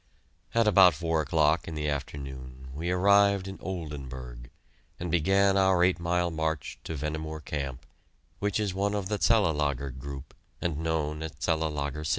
[0.55, 4.49] At about four o'clock in the afternoon, we arrived in Oldenburg,
[4.99, 7.85] and began our eight mile march to Vehnemoor Camp,
[8.39, 12.09] which is one of the Cellelager group and known as Cellelager VI.